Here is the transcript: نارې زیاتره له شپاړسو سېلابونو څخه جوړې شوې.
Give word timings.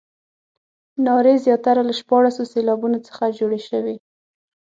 نارې 1.05 1.35
زیاتره 1.45 1.81
له 1.87 1.93
شپاړسو 1.99 2.43
سېلابونو 2.53 2.97
څخه 3.07 3.35
جوړې 3.37 3.59
شوې. 3.69 3.95